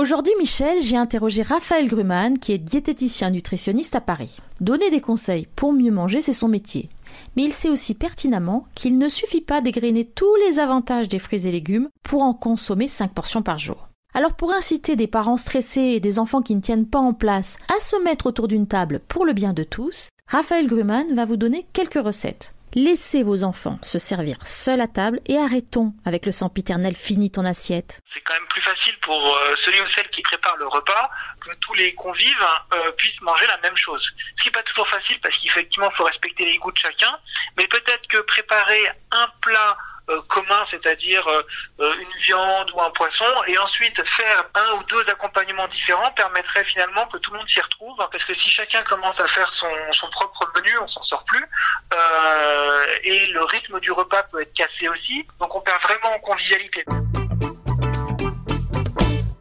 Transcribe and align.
Aujourd'hui, 0.00 0.32
Michel, 0.38 0.80
j'ai 0.80 0.96
interrogé 0.96 1.42
Raphaël 1.42 1.86
Gruman, 1.86 2.38
qui 2.38 2.52
est 2.52 2.58
diététicien 2.58 3.28
nutritionniste 3.28 3.94
à 3.94 4.00
Paris. 4.00 4.38
Donner 4.58 4.88
des 4.88 5.02
conseils 5.02 5.46
pour 5.54 5.74
mieux 5.74 5.90
manger, 5.90 6.22
c'est 6.22 6.32
son 6.32 6.48
métier. 6.48 6.88
Mais 7.36 7.42
il 7.42 7.52
sait 7.52 7.68
aussi 7.68 7.92
pertinemment 7.92 8.64
qu'il 8.74 8.96
ne 8.96 9.10
suffit 9.10 9.42
pas 9.42 9.60
d'égrener 9.60 10.06
tous 10.06 10.34
les 10.36 10.58
avantages 10.58 11.10
des 11.10 11.18
fruits 11.18 11.46
et 11.46 11.52
légumes 11.52 11.90
pour 12.02 12.22
en 12.22 12.32
consommer 12.32 12.88
5 12.88 13.12
portions 13.12 13.42
par 13.42 13.58
jour. 13.58 13.88
Alors 14.14 14.32
pour 14.32 14.52
inciter 14.52 14.96
des 14.96 15.06
parents 15.06 15.36
stressés 15.36 15.82
et 15.82 16.00
des 16.00 16.18
enfants 16.18 16.40
qui 16.40 16.54
ne 16.54 16.62
tiennent 16.62 16.88
pas 16.88 16.98
en 16.98 17.12
place 17.12 17.58
à 17.68 17.78
se 17.78 18.02
mettre 18.02 18.24
autour 18.24 18.48
d'une 18.48 18.66
table 18.66 19.00
pour 19.06 19.26
le 19.26 19.34
bien 19.34 19.52
de 19.52 19.64
tous, 19.64 20.08
Raphaël 20.26 20.66
Gruman 20.66 21.14
va 21.14 21.26
vous 21.26 21.36
donner 21.36 21.66
quelques 21.74 22.02
recettes. 22.02 22.54
Laissez 22.74 23.24
vos 23.24 23.42
enfants 23.42 23.80
se 23.82 23.98
servir 23.98 24.36
seuls 24.44 24.80
à 24.80 24.86
table 24.86 25.20
et 25.26 25.36
arrêtons 25.38 25.92
avec 26.04 26.24
le 26.24 26.30
sempiternel 26.30 26.94
fini 26.94 27.28
ton 27.28 27.44
assiette. 27.44 28.00
C'est 28.14 28.20
quand 28.20 28.34
même 28.34 28.46
plus 28.46 28.60
facile 28.60 28.96
pour 29.00 29.36
euh, 29.36 29.56
celui 29.56 29.80
ou 29.80 29.86
celle 29.86 30.08
qui 30.10 30.22
prépare 30.22 30.56
le 30.56 30.68
repas 30.68 31.10
que 31.40 31.52
tous 31.56 31.74
les 31.74 31.96
convives 31.96 32.46
euh, 32.72 32.92
puissent 32.92 33.22
manger 33.22 33.48
la 33.48 33.58
même 33.58 33.76
chose. 33.76 34.14
Ce 34.36 34.42
qui 34.42 34.48
n'est 34.48 34.52
pas 34.52 34.62
toujours 34.62 34.86
facile 34.86 35.18
parce 35.20 35.36
qu'effectivement 35.38 35.90
il 35.90 35.96
faut 35.96 36.04
respecter 36.04 36.44
les 36.44 36.58
goûts 36.58 36.70
de 36.70 36.78
chacun, 36.78 37.12
mais 37.56 37.66
peut-être 37.66 38.06
que 38.06 38.18
préparer 38.18 38.80
un 39.10 39.26
plat 39.40 39.76
euh, 40.08 40.20
commun, 40.28 40.64
c'est-à-dire 40.64 41.28
une 41.78 42.18
viande 42.20 42.70
ou 42.74 42.80
un 42.82 42.90
poisson, 42.90 43.26
et 43.48 43.58
ensuite 43.58 44.04
faire 44.04 44.48
un 44.54 44.74
ou 44.74 44.84
deux 44.84 45.10
accompagnements 45.10 45.66
différents 45.66 46.12
permettrait 46.12 46.64
finalement 46.64 47.06
que 47.06 47.18
tout 47.18 47.32
le 47.32 47.38
monde 47.38 47.48
s'y 47.48 47.60
retrouve, 47.60 47.96
parce 48.10 48.24
que 48.24 48.34
si 48.34 48.50
chacun 48.50 48.82
commence 48.82 49.18
à 49.20 49.26
faire 49.26 49.52
son, 49.52 49.68
propre 50.10 50.50
menu, 50.56 50.78
on 50.78 50.86
s'en 50.86 51.02
sort 51.02 51.24
plus. 51.24 51.44
Et 53.02 53.26
le 53.26 53.42
rythme 53.44 53.80
du 53.80 53.92
repas 53.92 54.22
peut 54.24 54.40
être 54.40 54.52
cassé 54.52 54.88
aussi. 54.88 55.26
Donc 55.38 55.54
on 55.54 55.60
perd 55.60 55.80
vraiment 55.82 56.14
en 56.14 56.18
convivialité 56.20 56.84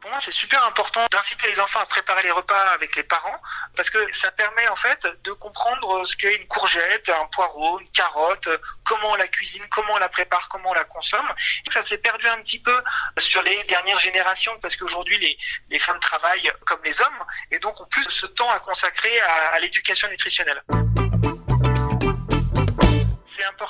Pour 0.00 0.10
moi, 0.10 0.18
c'est 0.20 0.32
super 0.32 0.64
important 0.64 1.06
d'inciter 1.10 1.48
les 1.48 1.60
enfants 1.60 1.80
à 1.80 1.86
préparer 1.86 2.22
les 2.22 2.30
repas 2.30 2.60
avec 2.74 2.96
les 2.96 3.02
parents 3.02 3.40
parce 3.76 3.90
que 3.90 4.12
ça 4.12 4.30
permet 4.32 4.66
en 4.68 4.76
fait 4.76 5.06
de 5.24 5.32
comprendre 5.32 6.04
ce 6.04 6.16
qu'est 6.16 6.36
une 6.36 6.46
courgette, 6.46 7.08
un 7.08 7.26
poireau, 7.26 7.78
une 7.80 7.88
carotte, 7.90 8.48
comment 8.84 9.12
on 9.12 9.14
la 9.16 9.28
cuisine, 9.28 9.62
comment 9.70 9.94
on 9.94 9.98
la 9.98 10.08
prépare, 10.08 10.48
comment 10.48 10.70
on 10.70 10.74
la 10.74 10.84
consomme. 10.84 11.28
Ça 11.72 11.84
s'est 11.84 11.98
perdu 11.98 12.26
un 12.28 12.38
petit 12.38 12.60
peu 12.60 12.82
sur 13.18 13.42
les 13.42 13.62
dernières 13.64 13.98
générations 13.98 14.58
parce 14.60 14.76
qu'aujourd'hui 14.76 15.18
les, 15.18 15.36
les 15.68 15.78
femmes 15.78 16.00
travaillent 16.00 16.52
comme 16.66 16.80
les 16.84 17.00
hommes 17.00 17.24
et 17.50 17.58
donc 17.58 17.80
ont 17.80 17.86
plus 17.86 18.08
ce 18.08 18.26
temps 18.26 18.50
à 18.50 18.60
consacrer 18.60 19.20
à 19.20 19.58
l'éducation 19.60 20.08
nutritionnelle 20.08 20.62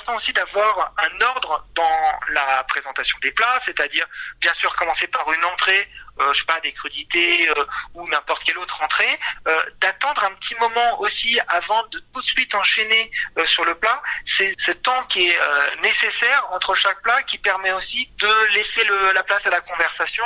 important 0.01 0.15
aussi 0.15 0.33
d'avoir 0.33 0.93
un 0.97 1.21
ordre 1.21 1.63
dans 1.75 2.19
la 2.29 2.63
présentation 2.63 3.17
des 3.21 3.31
plats, 3.31 3.59
c'est-à-dire 3.61 4.07
bien 4.39 4.53
sûr 4.53 4.75
commencer 4.75 5.07
par 5.07 5.31
une 5.31 5.45
entrée, 5.45 5.87
euh, 6.19 6.33
je 6.33 6.39
sais 6.39 6.45
pas, 6.45 6.59
des 6.61 6.73
crudités 6.73 7.49
euh, 7.49 7.65
ou 7.93 8.07
n'importe 8.07 8.43
quelle 8.43 8.57
autre 8.57 8.81
entrée, 8.81 9.19
euh, 9.47 9.63
d'attendre 9.79 10.23
un 10.23 10.33
petit 10.35 10.55
moment 10.55 10.99
aussi 11.01 11.39
avant 11.47 11.85
de 11.87 11.99
tout 11.99 12.21
de 12.21 12.25
suite 12.25 12.55
enchaîner 12.55 13.11
euh, 13.37 13.45
sur 13.45 13.63
le 13.63 13.75
plat. 13.75 14.01
C'est 14.25 14.59
ce 14.59 14.71
temps 14.71 15.03
qui 15.03 15.29
est 15.29 15.37
nécessaire 15.83 16.47
entre 16.51 16.73
chaque 16.73 17.01
plat 17.01 17.21
qui 17.23 17.37
permet 17.37 17.71
aussi 17.71 18.11
de 18.17 18.53
laisser 18.55 18.83
la 19.13 19.23
place 19.23 19.45
à 19.45 19.49
la 19.49 19.61
conversation 19.61 20.25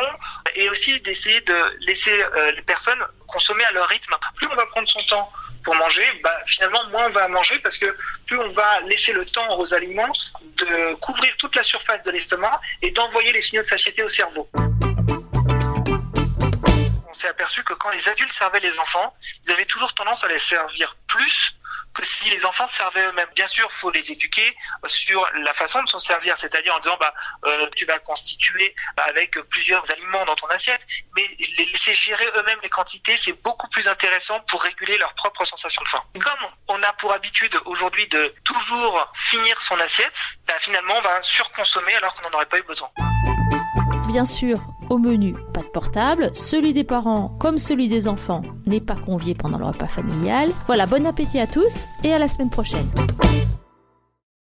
et 0.55 0.69
aussi 0.69 0.99
d'essayer 1.01 1.41
de 1.41 1.77
laisser 1.81 2.23
les 2.55 2.61
personnes 2.61 3.05
consommer 3.27 3.65
à 3.65 3.71
leur 3.71 3.87
rythme. 3.87 4.15
Plus 4.35 4.47
on 4.47 4.55
va 4.55 4.65
prendre 4.67 4.87
son 4.87 5.01
temps 5.03 5.31
pour 5.65 5.75
manger, 5.75 6.05
bah, 6.23 6.39
finalement, 6.45 6.87
moins 6.89 7.07
on 7.07 7.09
va 7.09 7.27
manger 7.27 7.57
parce 7.59 7.77
que 7.77 7.97
plus 8.27 8.37
on 8.37 8.51
va 8.51 8.79
laisser 8.81 9.11
le 9.11 9.25
temps 9.25 9.57
aux 9.57 9.73
aliments 9.73 10.13
de 10.57 10.93
couvrir 10.95 11.35
toute 11.37 11.55
la 11.55 11.63
surface 11.63 12.03
de 12.03 12.11
l'estomac 12.11 12.61
et 12.83 12.91
d'envoyer 12.91 13.33
les 13.33 13.41
signaux 13.41 13.63
de 13.63 13.67
satiété 13.67 14.03
au 14.03 14.09
cerveau. 14.09 14.47
On 17.09 17.13
s'est 17.13 17.27
aperçu 17.27 17.63
que 17.63 17.73
quand 17.73 17.89
les 17.89 18.07
adultes 18.07 18.31
servaient 18.31 18.59
les 18.59 18.79
enfants, 18.79 19.15
ils 19.45 19.51
avaient 19.51 19.65
toujours 19.65 19.93
tendance 19.93 20.23
à 20.23 20.27
les 20.27 20.39
servir 20.39 20.95
plus 21.07 21.54
que 21.95 22.05
si 22.05 22.29
les 22.29 22.45
enfants 22.45 22.67
servaient 22.67 23.05
eux-mêmes. 23.07 23.29
Bien 23.35 23.47
sûr, 23.47 23.71
faut 23.71 23.89
les 23.89 24.11
éduquer 24.11 24.55
sur 24.85 25.25
la 25.35 25.53
façon 25.53 25.81
de 25.81 25.89
s'en 25.89 25.99
servir, 25.99 26.37
c'est-à-dire 26.37 26.75
en 26.75 26.79
disant 26.79 26.97
bah 26.99 27.13
euh, 27.45 27.69
tu 27.75 27.85
vas 27.85 27.97
constituer 27.99 28.75
avec 28.97 29.39
plusieurs 29.49 29.89
aliments 29.89 30.25
dans 30.25 30.35
ton 30.35 30.47
assiette, 30.47 30.85
mais 31.15 31.25
les 31.57 31.65
laisser 31.65 31.93
gérer 31.93 32.25
eux-mêmes 32.35 32.59
les 32.61 32.69
quantités, 32.69 33.15
c'est 33.17 33.41
beaucoup 33.41 33.67
plus 33.69 33.87
intéressant 33.87 34.39
pour 34.41 34.61
réguler 34.61 34.97
leur 34.97 35.13
propre 35.15 35.45
sensation 35.45 35.81
de 35.83 35.87
faim. 35.87 36.03
Comme 36.13 36.49
on 36.67 36.83
a 36.83 36.93
pour 36.93 37.13
habitude 37.13 37.55
aujourd'hui 37.65 38.07
de 38.09 38.35
toujours 38.43 39.11
finir 39.15 39.59
son 39.61 39.79
assiette, 39.79 40.13
bah, 40.45 40.53
finalement 40.59 40.95
on 40.97 41.01
va 41.01 41.23
surconsommer 41.23 41.95
alors 41.95 42.13
qu'on 42.15 42.29
n'en 42.29 42.35
aurait 42.35 42.45
pas 42.45 42.59
eu 42.59 42.63
besoin. 42.63 42.91
Bien 44.07 44.25
sûr, 44.25 44.59
au 44.89 44.97
menu, 44.97 45.35
pas 45.53 45.61
de 45.61 45.67
portable. 45.67 46.31
Celui 46.33 46.73
des 46.73 46.83
parents, 46.83 47.35
comme 47.39 47.57
celui 47.57 47.87
des 47.87 48.07
enfants, 48.07 48.41
n'est 48.65 48.79
pas 48.79 48.95
convié 48.95 49.35
pendant 49.35 49.57
le 49.57 49.65
repas 49.65 49.87
familial. 49.87 50.49
Voilà, 50.67 50.85
bon 50.85 51.05
appétit 51.05 51.39
à 51.39 51.47
tous 51.47 51.85
et 52.03 52.13
à 52.13 52.19
la 52.19 52.27
semaine 52.27 52.49
prochaine. 52.49 52.87